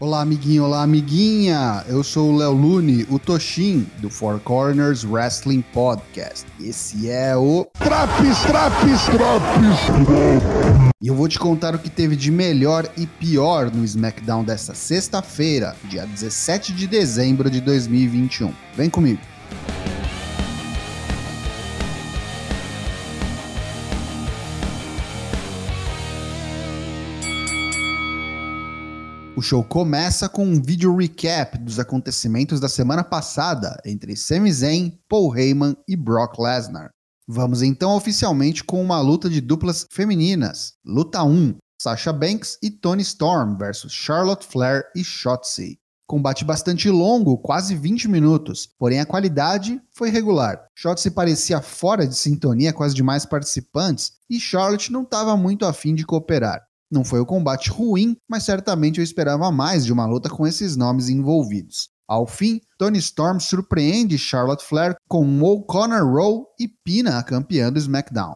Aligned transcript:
Olá, 0.00 0.20
amiguinho, 0.20 0.62
olá, 0.62 0.84
amiguinha! 0.84 1.84
Eu 1.88 2.04
sou 2.04 2.30
o 2.30 2.36
Léo 2.36 2.52
Lune, 2.52 3.04
o 3.10 3.18
Toshin, 3.18 3.84
do 3.98 4.08
Four 4.08 4.38
Corners 4.38 5.02
Wrestling 5.02 5.60
Podcast. 5.60 6.46
Esse 6.60 7.10
é 7.10 7.36
o 7.36 7.66
Traps, 7.76 8.38
Traps, 8.42 9.06
Traps! 9.06 10.92
E 11.02 11.08
eu 11.08 11.16
vou 11.16 11.26
te 11.26 11.36
contar 11.36 11.74
o 11.74 11.80
que 11.80 11.90
teve 11.90 12.14
de 12.14 12.30
melhor 12.30 12.88
e 12.96 13.08
pior 13.08 13.72
no 13.74 13.84
SmackDown 13.84 14.44
desta 14.44 14.72
sexta-feira, 14.72 15.74
dia 15.90 16.06
17 16.06 16.72
de 16.72 16.86
dezembro 16.86 17.50
de 17.50 17.60
2021. 17.60 18.54
Vem 18.76 18.88
comigo! 18.88 19.20
O 29.38 29.40
show 29.40 29.62
começa 29.62 30.28
com 30.28 30.44
um 30.44 30.60
vídeo 30.60 30.96
recap 30.96 31.56
dos 31.58 31.78
acontecimentos 31.78 32.58
da 32.58 32.68
semana 32.68 33.04
passada 33.04 33.80
entre 33.86 34.16
Sami 34.16 34.52
Zayn, 34.52 34.98
Paul 35.08 35.32
Heyman 35.32 35.76
e 35.86 35.94
Brock 35.94 36.40
Lesnar. 36.40 36.90
Vamos 37.24 37.62
então 37.62 37.94
oficialmente 37.94 38.64
com 38.64 38.82
uma 38.82 39.00
luta 39.00 39.30
de 39.30 39.40
duplas 39.40 39.86
femininas. 39.92 40.72
Luta 40.84 41.22
1: 41.22 41.54
Sasha 41.80 42.12
Banks 42.12 42.58
e 42.60 42.68
Toni 42.68 43.02
Storm 43.02 43.56
versus 43.56 43.92
Charlotte 43.92 44.44
Flair 44.44 44.82
e 44.96 45.04
Shotzi. 45.04 45.78
Combate 46.04 46.44
bastante 46.44 46.90
longo, 46.90 47.38
quase 47.38 47.76
20 47.76 48.08
minutos, 48.08 48.66
porém 48.76 48.98
a 48.98 49.06
qualidade 49.06 49.80
foi 49.94 50.10
regular. 50.10 50.66
Shotzi 50.74 51.12
parecia 51.12 51.62
fora 51.62 52.08
de 52.08 52.16
sintonia 52.16 52.72
com 52.72 52.82
as 52.82 52.92
demais 52.92 53.24
participantes 53.24 54.14
e 54.28 54.40
Charlotte 54.40 54.90
não 54.90 55.02
estava 55.02 55.36
muito 55.36 55.64
afim 55.64 55.94
de 55.94 56.04
cooperar. 56.04 56.67
Não 56.90 57.04
foi 57.04 57.20
o 57.20 57.22
um 57.22 57.26
combate 57.26 57.70
ruim, 57.70 58.16
mas 58.28 58.44
certamente 58.44 58.98
eu 58.98 59.04
esperava 59.04 59.50
mais 59.52 59.84
de 59.84 59.92
uma 59.92 60.06
luta 60.06 60.30
com 60.30 60.46
esses 60.46 60.76
nomes 60.76 61.08
envolvidos. 61.08 61.90
Ao 62.08 62.26
fim, 62.26 62.60
Tony 62.78 62.98
Storm 62.98 63.38
surpreende 63.38 64.16
Charlotte 64.16 64.64
Flair 64.64 64.96
com 65.06 65.22
um 65.22 65.44
O'Connor 65.44 66.10
Roll 66.10 66.46
e 66.58 66.66
pina 66.66 67.18
a 67.18 67.22
campeã 67.22 67.70
do 67.70 67.78
SmackDown. 67.78 68.34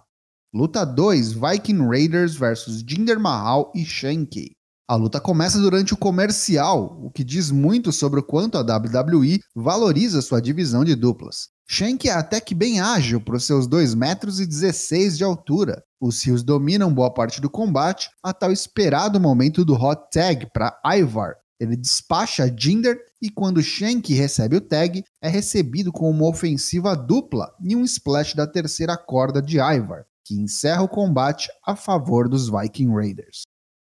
Luta 0.55 0.85
2: 0.85 1.33
Viking 1.33 1.87
Raiders 1.89 2.35
vs 2.35 2.85
Jinder 2.87 3.19
Mahal 3.19 3.73
e 3.75 3.83
Shanky. 3.87 4.51
A 4.87 4.95
luta 4.95 5.19
começa 5.19 5.59
durante 5.59 5.95
o 5.95 5.97
comercial, 5.97 7.01
o 7.03 7.11
que 7.11 7.25
diz 7.25 7.51
muito 7.51 7.91
sobre 7.91 8.21
o 8.21 8.23
quanto 8.23 8.59
a 8.59 8.61
WWE 8.61 9.41
valoriza 9.55 10.21
sua 10.21 10.43
divisão 10.43 10.85
de 10.85 10.95
duplas. 10.95 11.49
Shank 11.67 12.07
é 12.07 12.13
até 12.13 12.39
que 12.39 12.55
bem 12.55 12.81
ágil 12.81 13.19
para 13.19 13.37
os 13.37 13.45
seus 13.45 13.67
2 13.67 13.95
metros 13.95 14.39
e 14.39 14.47
16 14.47 15.17
de 15.17 15.25
altura. 15.25 15.83
Os 16.03 16.21
Rios 16.25 16.43
dominam 16.43 16.93
boa 16.93 17.15
parte 17.15 17.41
do 17.41 17.49
combate 17.49 18.11
até 18.21 18.49
o 18.49 18.51
esperado 18.51 19.21
momento 19.21 19.65
do 19.65 19.75
hot 19.75 20.03
tag 20.13 20.51
para 20.53 20.77
Ivar. 20.85 21.37
Ele 21.61 21.77
despacha 21.77 22.53
Jinder 22.59 22.99
e 23.23 23.31
quando 23.31 23.63
Shank 23.63 24.13
recebe 24.13 24.57
o 24.57 24.61
tag, 24.61 25.05
é 25.23 25.29
recebido 25.29 25.93
com 25.93 26.11
uma 26.11 26.29
ofensiva 26.29 26.97
dupla 26.97 27.55
e 27.63 27.77
um 27.77 27.85
splash 27.85 28.35
da 28.35 28.49
terceira 28.49 28.97
corda 28.97 29.41
de 29.41 29.61
Ivar, 29.61 30.05
que 30.27 30.35
encerra 30.35 30.83
o 30.83 30.89
combate 30.89 31.49
a 31.65 31.77
favor 31.77 32.29
dos 32.29 32.51
Viking 32.51 32.93
Raiders. 32.93 33.43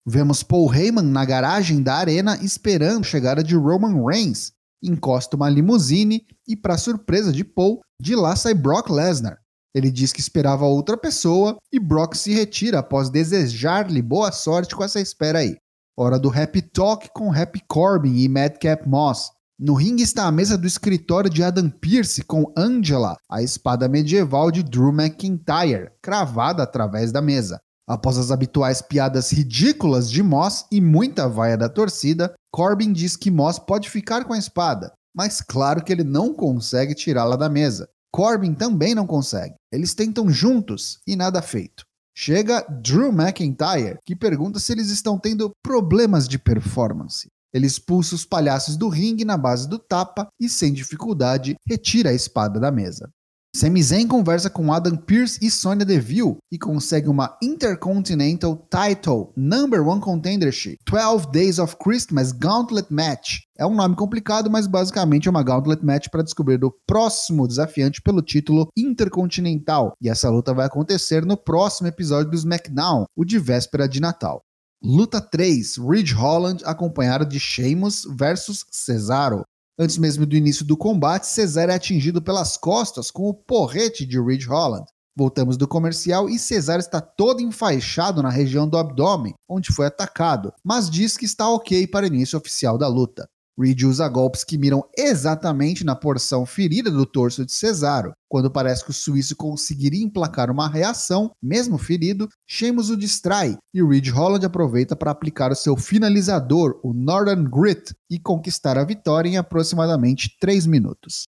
Vemos 0.04 0.42
Paul 0.42 0.74
Heyman 0.74 1.06
na 1.06 1.24
garagem 1.24 1.84
da 1.84 1.94
arena 1.94 2.44
esperando 2.44 3.02
a 3.02 3.08
chegada 3.08 3.44
de 3.44 3.56
Roman 3.56 4.04
Reigns, 4.04 4.52
encosta 4.82 5.36
uma 5.36 5.48
limusine 5.48 6.26
e, 6.48 6.56
para 6.56 6.76
surpresa 6.76 7.32
de 7.32 7.44
Paul, 7.44 7.82
de 8.02 8.16
lá 8.16 8.36
sai 8.36 8.56
Brock 8.56 8.90
Lesnar. 8.90 9.38
Ele 9.74 9.92
diz 9.92 10.12
que 10.12 10.20
esperava 10.20 10.66
outra 10.66 10.98
pessoa 10.98 11.58
e 11.72 11.80
Brock 11.80 12.16
se 12.16 12.34
retira 12.34 12.80
após 12.80 13.10
desejar-lhe 13.10 14.02
boa 14.02 14.32
sorte 14.32 14.76
com 14.76 14.84
essa 14.84 15.00
espera 15.00 15.40
aí. 15.40 15.58
Hora 15.98 16.18
do 16.18 16.30
Happy 16.30 16.62
Talk 16.62 17.10
com 17.14 17.32
Happy 17.32 17.62
Corbin 17.68 18.16
e 18.16 18.30
Madcap 18.30 18.88
Moss. 18.88 19.32
No 19.60 19.74
ringue 19.74 20.04
está 20.04 20.24
a 20.24 20.32
mesa 20.32 20.58
do 20.58 20.66
escritório 20.66 21.30
de 21.30 21.44
Adam 21.44 21.70
Pearce 21.70 22.24
com 22.24 22.52
Angela, 22.56 23.18
a 23.30 23.44
espada 23.44 23.90
medieval 23.90 24.50
de 24.50 24.64
Drew 24.64 24.94
McIntyre, 24.94 25.92
cravada 26.02 26.64
através 26.64 27.12
da 27.12 27.22
mesa. 27.22 27.60
Após 27.86 28.18
as 28.18 28.32
habituais 28.32 28.82
piadas 28.82 29.32
ridículas 29.34 30.10
de 30.10 30.24
Moss 30.24 30.66
e 30.72 30.80
muita 30.80 31.28
vaia 31.28 31.58
da 31.58 31.68
torcida, 31.68 32.34
Corbin 32.50 32.94
diz 32.94 33.18
que 33.18 33.30
Moss 33.30 33.60
pode 33.60 33.90
ficar 33.90 34.24
com 34.24 34.32
a 34.32 34.38
espada, 34.38 34.94
mas 35.14 35.42
claro 35.42 35.84
que 35.84 35.92
ele 35.92 36.04
não 36.04 36.34
consegue 36.34 36.96
tirá-la 36.96 37.36
da 37.36 37.50
mesa. 37.50 37.90
Corbin 38.12 38.54
também 38.54 38.96
não 38.96 39.06
consegue. 39.06 39.56
Eles 39.72 39.94
tentam 39.94 40.30
juntos 40.30 41.00
e 41.08 41.16
nada 41.16 41.42
feito. 41.42 41.84
Chega 42.16 42.66
Drew 42.82 43.14
McIntyre, 43.14 43.98
que 44.06 44.16
pergunta 44.16 44.60
se 44.60 44.74
eles 44.74 44.90
estão 44.90 45.18
tendo 45.18 45.52
problemas 45.64 46.28
de 46.28 46.38
performance. 46.38 47.28
Ele 47.54 47.66
expulsa 47.66 48.14
os 48.14 48.26
palhaços 48.26 48.78
do 48.78 48.90
ringue 48.90 49.26
na 49.26 49.38
base 49.38 49.68
do 49.68 49.80
tapa 49.80 50.28
e, 50.40 50.48
sem 50.50 50.74
dificuldade, 50.74 51.56
retira 51.68 52.10
a 52.10 52.14
espada 52.14 52.60
da 52.60 52.72
mesa. 52.72 53.10
Sami 53.56 53.82
Zayn 53.82 54.08
conversa 54.08 54.48
com 54.48 54.72
Adam 54.72 54.96
Pearce 54.96 55.40
e 55.42 55.50
Sonya 55.50 55.84
Deville 55.84 56.38
e 56.52 56.58
consegue 56.58 57.10
uma 57.10 57.36
Intercontinental 57.42 58.56
Title 58.70 59.34
Number 59.36 59.86
One 59.86 60.00
Contendership 60.00 60.78
12 60.86 61.32
Days 61.32 61.58
of 61.58 61.76
Christmas 61.84 62.32
Gauntlet 62.32 62.94
Match. 62.94 63.40
É 63.58 63.66
um 63.66 63.74
nome 63.74 63.96
complicado, 63.96 64.52
mas 64.52 64.68
basicamente 64.68 65.28
é 65.28 65.32
uma 65.32 65.42
Gauntlet 65.42 65.84
Match 65.84 66.10
para 66.10 66.22
descobrir 66.22 66.64
o 66.64 66.72
próximo 66.86 67.48
desafiante 67.48 68.04
pelo 68.04 68.22
título 68.22 68.70
Intercontinental. 68.78 69.94
E 70.00 70.10
essa 70.10 70.30
luta 70.30 70.54
vai 70.54 70.68
acontecer 70.68 71.26
no 71.26 71.36
próximo 71.36 71.88
episódio 71.88 72.30
do 72.30 72.38
SmackDown, 72.38 73.06
o 73.16 73.26
de 73.26 73.40
véspera 73.40 73.90
de 73.90 74.00
Natal. 74.00 74.44
Luta 74.82 75.20
3: 75.20 75.78
Ridge 75.78 76.14
Holland 76.14 76.64
acompanhado 76.66 77.26
de 77.26 77.38
Sheamus 77.38 78.08
versus 78.16 78.64
Cesaro. 78.72 79.44
Antes 79.82 79.98
mesmo 79.98 80.26
do 80.26 80.36
início 80.36 80.66
do 80.66 80.76
combate, 80.76 81.26
Cesaro 81.26 81.72
é 81.72 81.76
atingido 81.76 82.22
pelas 82.22 82.58
costas 82.58 83.10
com 83.10 83.30
o 83.30 83.34
porrete 83.34 84.06
de 84.06 84.22
Ridge 84.22 84.46
Holland. 84.46 84.86
Voltamos 85.16 85.56
do 85.56 85.70
comercial 85.70 86.30
e 86.30 86.38
Cesaro 86.38 86.82
está 86.82 87.00
todo 87.00 87.42
enfaixado 87.42 88.22
na 88.22 88.30
região 88.30 88.68
do 88.68 88.78
abdômen, 88.78 89.36
onde 89.48 89.72
foi 89.72 89.86
atacado, 89.86 90.52
mas 90.62 90.90
diz 90.90 91.16
que 91.16 91.24
está 91.24 91.48
ok 91.48 91.88
para 91.88 92.08
início 92.08 92.38
oficial 92.38 92.78
da 92.78 92.90
luta. 92.90 93.30
Reed 93.60 93.84
usa 93.84 94.08
golpes 94.08 94.44
que 94.44 94.58
miram 94.58 94.84
exatamente 94.98 95.84
na 95.84 95.96
porção 95.96 96.46
ferida 96.46 96.90
do 96.90 97.06
torso 97.06 97.46
de 97.46 97.52
Cesaro. 97.52 98.14
Quando 98.30 98.50
parece 98.50 98.86
que 98.86 98.92
o 98.92 98.94
suíço 98.94 99.36
conseguiria 99.36 100.04
emplacar 100.04 100.50
uma 100.50 100.70
reação, 100.70 101.32
mesmo 101.42 101.78
ferido, 101.78 102.30
Sheamus 102.48 102.90
o 102.90 102.96
distrai 102.96 103.58
e 103.74 103.84
Reed 103.84 104.08
Holland 104.10 104.46
aproveita 104.46 104.96
para 104.96 105.12
aplicar 105.12 105.52
o 105.52 105.56
seu 105.56 105.76
finalizador, 105.76 106.80
o 106.84 106.94
Northern 106.94 107.50
Grit, 107.50 107.94
e 108.10 108.18
conquistar 108.18 108.78
a 108.78 108.86
vitória 108.86 109.30
em 109.30 109.38
aproximadamente 109.38 110.38
3 110.40 110.66
minutos. 110.66 111.28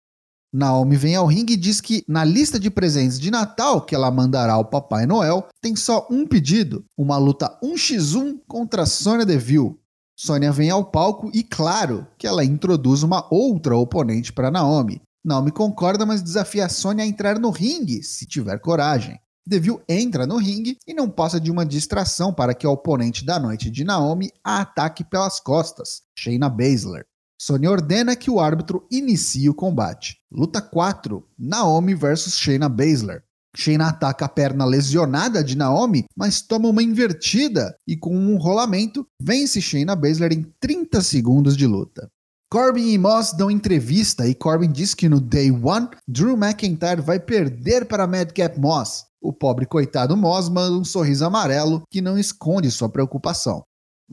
Naomi 0.53 0.97
vem 0.97 1.15
ao 1.15 1.25
ringue 1.25 1.53
e 1.53 1.57
diz 1.57 1.79
que 1.79 2.03
na 2.07 2.25
lista 2.25 2.59
de 2.59 2.69
presentes 2.69 3.17
de 3.17 3.31
Natal 3.31 3.81
que 3.81 3.95
ela 3.95 4.11
mandará 4.11 4.53
ao 4.53 4.65
Papai 4.65 5.05
Noel 5.05 5.47
tem 5.61 5.75
só 5.75 6.07
um 6.11 6.27
pedido: 6.27 6.83
uma 6.97 7.17
luta 7.17 7.57
1x1 7.63 8.39
contra 8.47 8.85
Sonya 8.85 9.25
Deville. 9.25 9.75
Sônia 10.23 10.51
vem 10.51 10.69
ao 10.69 10.85
palco 10.85 11.31
e, 11.33 11.41
claro, 11.41 12.05
que 12.15 12.27
ela 12.27 12.45
introduz 12.45 13.01
uma 13.01 13.27
outra 13.33 13.75
oponente 13.75 14.31
para 14.31 14.51
Naomi. 14.51 15.01
Naomi 15.25 15.49
concorda, 15.51 16.05
mas 16.05 16.21
desafia 16.21 16.67
a 16.67 16.69
Sônia 16.69 17.03
a 17.03 17.07
entrar 17.07 17.39
no 17.39 17.49
ringue, 17.49 18.03
se 18.03 18.27
tiver 18.27 18.59
coragem. 18.59 19.19
Deville 19.43 19.81
entra 19.89 20.27
no 20.27 20.37
ringue 20.37 20.77
e 20.85 20.93
não 20.93 21.09
passa 21.09 21.39
de 21.39 21.49
uma 21.49 21.65
distração 21.65 22.31
para 22.31 22.53
que 22.53 22.67
a 22.67 22.69
oponente 22.69 23.25
da 23.25 23.39
noite 23.39 23.71
de 23.71 23.83
Naomi 23.83 24.29
a 24.43 24.61
ataque 24.61 25.03
pelas 25.03 25.39
costas, 25.39 26.03
Shayna 26.15 26.49
Baszler. 26.49 27.03
Sônia 27.35 27.71
ordena 27.71 28.15
que 28.15 28.29
o 28.29 28.39
árbitro 28.39 28.85
inicie 28.91 29.49
o 29.49 29.55
combate. 29.55 30.17
Luta 30.31 30.61
4: 30.61 31.27
Naomi 31.35 31.95
versus 31.95 32.37
Shayna 32.37 32.69
Baszler. 32.69 33.23
Shayna 33.55 33.89
ataca 33.89 34.25
a 34.25 34.29
perna 34.29 34.65
lesionada 34.65 35.43
de 35.43 35.57
Naomi, 35.57 36.05
mas 36.15 36.41
toma 36.41 36.69
uma 36.69 36.81
invertida 36.81 37.75
e 37.87 37.97
com 37.97 38.15
um 38.15 38.37
rolamento 38.37 39.05
vence 39.21 39.61
Shayna 39.61 39.95
Baszler 39.95 40.33
em 40.33 40.45
30 40.59 41.01
segundos 41.01 41.57
de 41.57 41.67
luta. 41.67 42.09
Corbin 42.49 42.91
e 42.91 42.97
Moss 42.97 43.31
dão 43.31 43.49
entrevista 43.49 44.27
e 44.27 44.35
Corbin 44.35 44.69
diz 44.69 44.93
que 44.93 45.07
no 45.07 45.21
Day 45.21 45.49
One, 45.51 45.87
Drew 46.05 46.35
McIntyre 46.35 47.01
vai 47.01 47.17
perder 47.17 47.85
para 47.85 48.05
Madcap 48.05 48.59
Moss. 48.59 49.05
O 49.21 49.31
pobre 49.31 49.65
coitado 49.65 50.17
Moss 50.17 50.49
manda 50.49 50.75
um 50.75 50.83
sorriso 50.83 51.23
amarelo 51.23 51.83
que 51.89 52.01
não 52.01 52.17
esconde 52.17 52.69
sua 52.69 52.89
preocupação. 52.89 53.63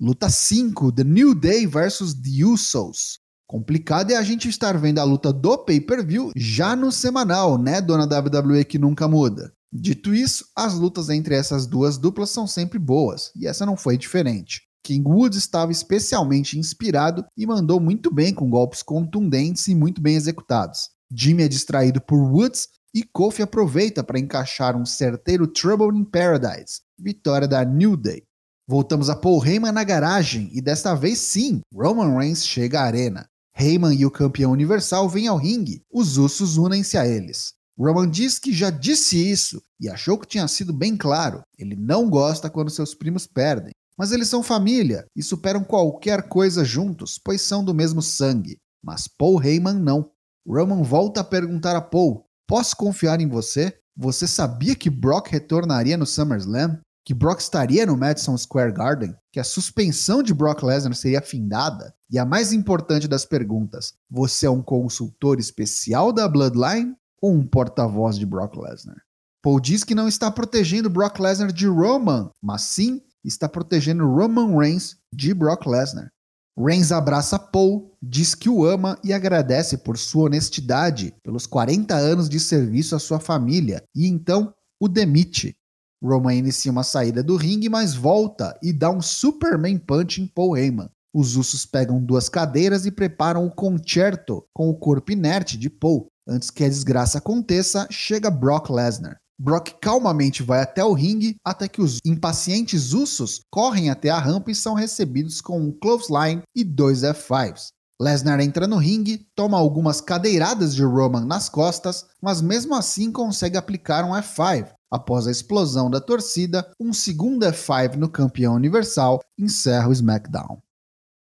Luta 0.01 0.31
5, 0.31 0.93
The 0.93 1.03
New 1.03 1.35
Day 1.35 1.67
vs 1.67 2.15
The 2.15 2.45
Usos. 2.45 3.19
Complicado 3.49 4.11
é 4.11 4.17
a 4.17 4.23
gente 4.23 4.47
estar 4.47 4.77
vendo 4.77 4.99
a 4.99 5.05
luta 5.05 5.33
do 5.33 5.57
pay-per-view 5.57 6.33
já 6.37 6.77
no 6.77 6.93
semanal, 6.93 7.57
né, 7.57 7.81
dona 7.81 8.05
WWE 8.05 8.63
que 8.63 8.79
nunca 8.79 9.09
muda. 9.09 9.51
Dito 9.73 10.15
isso, 10.15 10.45
as 10.55 10.75
lutas 10.75 11.09
entre 11.09 11.35
essas 11.35 11.67
duas 11.67 11.97
duplas 11.97 12.29
são 12.29 12.47
sempre 12.47 12.79
boas, 12.79 13.33
e 13.35 13.47
essa 13.47 13.65
não 13.65 13.75
foi 13.75 13.97
diferente. 13.97 14.65
King 14.85 15.09
Woods 15.09 15.39
estava 15.39 15.73
especialmente 15.73 16.59
inspirado 16.59 17.25
e 17.35 17.47
mandou 17.47 17.81
muito 17.81 18.13
bem 18.13 18.35
com 18.35 18.51
golpes 18.51 18.83
contundentes 18.83 19.67
e 19.67 19.75
muito 19.75 20.03
bem 20.03 20.15
executados. 20.15 20.91
Jimmy 21.11 21.45
é 21.45 21.49
distraído 21.49 22.03
por 22.03 22.19
Woods 22.19 22.69
e 22.95 23.03
Kofi 23.03 23.41
aproveita 23.41 24.05
para 24.05 24.19
encaixar 24.19 24.77
um 24.77 24.85
certeiro 24.85 25.47
Trouble 25.47 25.99
in 25.99 26.05
Paradise, 26.05 26.83
vitória 26.99 27.49
da 27.49 27.65
New 27.65 27.97
Day. 27.97 28.25
Voltamos 28.69 29.09
a 29.09 29.17
Paul 29.17 29.43
Heyman 29.43 29.73
na 29.73 29.85
garagem 29.85 30.51
e 30.53 30.61
desta 30.61 30.95
vez 30.95 31.19
sim, 31.19 31.63
Roman 31.73 32.15
Reigns 32.19 32.45
chega 32.45 32.81
à 32.81 32.85
arena. 32.85 33.27
Heyman 33.59 33.95
e 33.95 34.07
o 34.07 34.11
campeão 34.11 34.53
universal 34.53 35.09
vêm 35.09 35.27
ao 35.27 35.37
ringue, 35.37 35.83
os 35.93 36.17
Usos 36.17 36.57
unem-se 36.57 36.97
a 36.97 37.07
eles. 37.07 37.55
Roman 37.77 38.09
diz 38.09 38.39
que 38.39 38.53
já 38.53 38.71
disse 38.71 39.17
isso 39.17 39.61
e 39.81 39.89
achou 39.89 40.19
que 40.19 40.27
tinha 40.27 40.47
sido 40.47 40.73
bem 40.73 40.97
claro. 40.97 41.43
Ele 41.59 41.75
não 41.77 42.09
gosta 42.09 42.49
quando 42.49 42.71
seus 42.71 42.95
primos 42.95 43.27
perdem. 43.27 43.73
Mas 43.97 44.13
eles 44.13 44.29
são 44.29 44.45
família 44.45 45.07
e 45.15 45.23
superam 45.23 45.65
qualquer 45.65 46.29
coisa 46.29 46.65
juntos, 46.65 47.21
pois 47.23 47.41
são 47.43 47.65
do 47.65 47.75
mesmo 47.75 48.01
sangue. 48.01 48.59
Mas 48.83 49.09
Paul 49.09 49.43
Heyman 49.43 49.75
não. 49.75 50.09
Roman 50.47 50.83
volta 50.83 51.21
a 51.21 51.25
perguntar 51.25 51.77
a 51.77 51.81
Paul: 51.81 52.25
Posso 52.47 52.77
confiar 52.77 53.21
em 53.21 53.29
você? 53.29 53.77
Você 53.97 54.29
sabia 54.29 54.77
que 54.77 54.89
Brock 54.89 55.29
retornaria 55.29 55.97
no 55.97 56.07
SummerSlam? 56.07 56.79
Que 57.09 57.15
Brock 57.15 57.41
estaria 57.41 57.87
no 57.87 57.97
Madison 57.97 58.37
Square 58.37 58.71
Garden? 58.71 59.17
Que 59.33 59.41
a 59.41 59.45
suspensão 59.45 60.23
de 60.23 60.35
Brock 60.35 60.63
Lesnar 60.63 60.95
seria 60.95 61.23
findada? 61.23 61.95
E 62.11 62.19
a 62.19 62.27
mais 62.27 62.53
importante 62.53 63.09
das 63.09 63.25
perguntas: 63.25 63.95
você 64.11 64.45
é 64.45 64.51
um 64.51 64.61
consultor 64.61 65.41
especial 65.41 66.13
da 66.13 66.29
Bloodline 66.29 66.95
ou 67.23 67.33
um 67.33 67.47
porta-voz 67.47 68.19
de 68.19 68.27
Brock 68.27 68.55
Lesnar? 68.57 68.99
Paul 69.43 69.59
diz 69.59 69.85
que 69.85 69.95
não 69.95 70.07
está 70.07 70.31
protegendo 70.31 70.91
Brock 70.91 71.19
Lesnar 71.19 71.51
de 71.51 71.67
Roman, 71.67 72.29
mas 72.43 72.61
sim 72.61 73.01
está 73.25 73.49
protegendo 73.49 74.07
Roman 74.07 74.55
Reigns 74.55 74.99
de 75.11 75.33
Brock 75.33 75.65
Lesnar. 75.65 76.13
Reigns 76.59 76.93
abraça 76.93 77.39
Paul, 77.39 77.91
diz 78.03 78.35
que 78.35 78.51
o 78.51 78.67
ama 78.67 78.99
e 79.03 79.15
agradece 79.15 79.79
por 79.79 79.97
sua 79.97 80.25
honestidade, 80.25 81.15
pelos 81.23 81.47
40 81.47 81.95
anos 81.95 82.29
de 82.29 82.39
serviço 82.39 82.95
à 82.95 82.99
sua 82.99 83.19
família, 83.19 83.83
e 83.97 84.07
então 84.07 84.53
o 84.79 84.87
demite. 84.87 85.58
Roman 86.03 86.35
inicia 86.35 86.71
uma 86.71 86.83
saída 86.83 87.23
do 87.23 87.37
ringue, 87.37 87.69
mas 87.69 87.95
volta 87.95 88.57
e 88.63 88.73
dá 88.73 88.91
um 88.91 89.03
Superman 89.03 89.79
Punch 89.79 90.23
em 90.23 90.27
Paul 90.27 90.57
Heyman. 90.57 90.89
Os 91.13 91.37
Usos 91.37 91.65
pegam 91.67 92.03
duas 92.03 92.29
cadeiras 92.29 92.87
e 92.87 92.91
preparam 92.91 93.47
o 93.47 93.51
concerto 93.51 94.45
com 94.55 94.69
o 94.69 94.77
corpo 94.77 95.11
inerte 95.11 95.57
de 95.57 95.69
Paul. 95.69 96.07
Antes 96.29 96.51
que 96.51 96.63
a 96.63 96.69
desgraça 96.69 97.19
aconteça, 97.19 97.89
chega 97.91 98.31
Brock 98.31 98.71
Lesnar. 98.71 99.17
Brock 99.41 99.71
calmamente 99.81 100.43
vai 100.43 100.61
até 100.61 100.85
o 100.85 100.93
ringue 100.93 101.37
até 101.45 101.69
que 101.69 101.81
os 101.81 101.99
impacientes 102.05 102.93
Usos 102.93 103.41
correm 103.51 103.89
até 103.89 104.11
a 104.11 104.19
rampa 104.19 104.51
e 104.51 104.55
são 104.55 104.75
recebidos 104.75 105.41
com 105.41 105.61
um 105.61 105.73
clothesline 105.73 106.43
e 106.55 106.65
dois 106.65 107.03
F5s. 107.03 107.69
Lesnar 108.01 108.41
entra 108.41 108.67
no 108.67 108.77
ringue, 108.77 109.27
toma 109.35 109.59
algumas 109.59 110.01
cadeiradas 110.01 110.75
de 110.75 110.85
Roman 110.85 111.25
nas 111.25 111.49
costas, 111.49 112.07
mas 112.23 112.41
mesmo 112.41 112.75
assim 112.75 113.11
consegue 113.11 113.57
aplicar 113.57 114.05
um 114.05 114.13
F5. 114.13 114.69
Após 114.91 115.27
a 115.27 115.31
explosão 115.31 115.91
da 115.91 116.01
torcida, 116.01 116.71
um 116.81 116.93
segundo 116.93 117.45
F5 117.45 117.97
no 117.97 118.09
campeão 118.09 118.55
universal 118.55 119.21
encerra 119.39 119.89
o 119.89 119.93
SmackDown. 119.93 120.63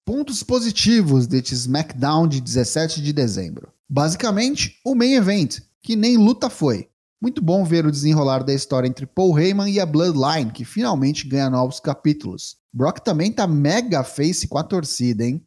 Pontos 0.04 0.42
positivos 0.42 1.26
deste 1.26 1.54
SmackDown 1.54 2.28
de 2.28 2.42
17 2.42 3.00
de 3.00 3.10
dezembro. 3.10 3.72
Basicamente, 3.88 4.78
o 4.84 4.94
main 4.94 5.14
event, 5.14 5.60
que 5.82 5.96
nem 5.96 6.18
luta 6.18 6.50
foi. 6.50 6.90
Muito 7.22 7.40
bom 7.40 7.64
ver 7.64 7.86
o 7.86 7.90
desenrolar 7.90 8.44
da 8.44 8.52
história 8.52 8.86
entre 8.86 9.06
Paul 9.06 9.38
Heyman 9.38 9.72
e 9.72 9.80
a 9.80 9.86
Bloodline, 9.86 10.52
que 10.52 10.62
finalmente 10.62 11.26
ganha 11.26 11.48
novos 11.48 11.80
capítulos. 11.80 12.56
Brock 12.70 12.98
também 12.98 13.32
tá 13.32 13.46
mega 13.46 14.04
face 14.04 14.46
com 14.46 14.58
a 14.58 14.62
torcida, 14.62 15.24
hein? 15.24 15.42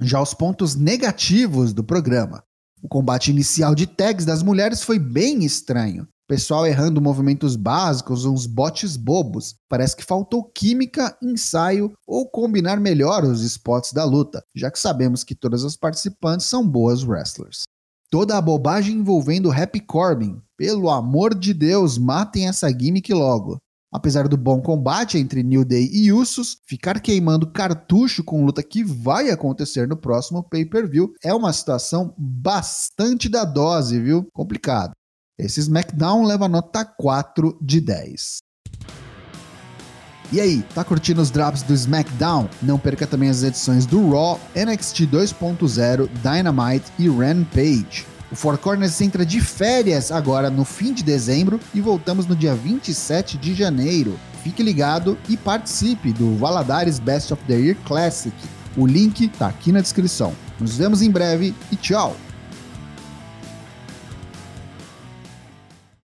Já 0.00 0.20
os 0.20 0.34
pontos 0.34 0.74
negativos 0.74 1.72
do 1.72 1.84
programa. 1.84 2.42
O 2.82 2.88
combate 2.88 3.30
inicial 3.30 3.76
de 3.76 3.86
tags 3.86 4.24
das 4.24 4.42
mulheres 4.42 4.82
foi 4.82 4.98
bem 4.98 5.44
estranho. 5.44 6.08
Pessoal 6.30 6.64
errando 6.64 7.00
movimentos 7.00 7.56
básicos, 7.56 8.24
uns 8.24 8.46
botes 8.46 8.96
bobos. 8.96 9.56
Parece 9.68 9.96
que 9.96 10.04
faltou 10.04 10.44
química, 10.44 11.18
ensaio 11.20 11.92
ou 12.06 12.24
combinar 12.30 12.78
melhor 12.78 13.24
os 13.24 13.42
spots 13.42 13.92
da 13.92 14.04
luta, 14.04 14.40
já 14.54 14.70
que 14.70 14.78
sabemos 14.78 15.24
que 15.24 15.34
todas 15.34 15.64
as 15.64 15.74
participantes 15.74 16.46
são 16.46 16.64
boas 16.64 17.02
wrestlers. 17.02 17.62
Toda 18.08 18.38
a 18.38 18.40
bobagem 18.40 18.98
envolvendo 18.98 19.50
Happy 19.50 19.80
Corbin. 19.80 20.40
Pelo 20.56 20.88
amor 20.88 21.34
de 21.34 21.52
Deus, 21.52 21.98
matem 21.98 22.46
essa 22.46 22.70
gimmick 22.70 23.12
logo. 23.12 23.58
Apesar 23.92 24.28
do 24.28 24.36
bom 24.36 24.62
combate 24.62 25.18
entre 25.18 25.42
New 25.42 25.64
Day 25.64 25.90
e 25.92 26.12
Usos, 26.12 26.58
ficar 26.64 27.00
queimando 27.00 27.50
cartucho 27.50 28.22
com 28.22 28.44
luta 28.44 28.62
que 28.62 28.84
vai 28.84 29.30
acontecer 29.30 29.88
no 29.88 29.96
próximo 29.96 30.44
pay-per-view 30.44 31.12
é 31.24 31.34
uma 31.34 31.52
situação 31.52 32.14
bastante 32.16 33.28
da 33.28 33.44
dose, 33.44 33.98
viu? 33.98 34.28
Complicado. 34.32 34.92
Esse 35.40 35.60
SmackDown 35.60 36.24
leva 36.26 36.46
nota 36.46 36.84
4 36.84 37.56
de 37.62 37.80
10. 37.80 38.40
E 40.32 40.38
aí, 40.38 40.62
tá 40.74 40.84
curtindo 40.84 41.22
os 41.22 41.30
drops 41.30 41.62
do 41.62 41.72
SmackDown? 41.72 42.48
Não 42.62 42.78
perca 42.78 43.06
também 43.06 43.30
as 43.30 43.42
edições 43.42 43.86
do 43.86 44.10
Raw, 44.10 44.38
NXT 44.54 45.06
2.0, 45.06 46.08
Dynamite 46.22 46.92
e 46.98 47.08
Rampage. 47.08 48.06
O 48.30 48.36
Four 48.36 48.58
Corners 48.58 49.00
entra 49.00 49.24
de 49.24 49.40
férias 49.40 50.12
agora 50.12 50.50
no 50.50 50.64
fim 50.64 50.92
de 50.92 51.02
dezembro 51.02 51.58
e 51.74 51.80
voltamos 51.80 52.26
no 52.26 52.36
dia 52.36 52.54
27 52.54 53.38
de 53.38 53.54
janeiro. 53.54 54.20
Fique 54.44 54.62
ligado 54.62 55.18
e 55.28 55.38
participe 55.38 56.12
do 56.12 56.36
Valadares 56.36 56.98
Best 56.98 57.32
of 57.32 57.42
the 57.46 57.54
Year 57.54 57.76
Classic. 57.86 58.36
O 58.76 58.86
link 58.86 59.26
tá 59.30 59.48
aqui 59.48 59.72
na 59.72 59.80
descrição. 59.80 60.32
Nos 60.60 60.76
vemos 60.76 61.00
em 61.00 61.10
breve 61.10 61.54
e 61.72 61.76
tchau! 61.76 62.14